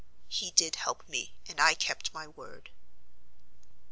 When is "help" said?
0.77-1.07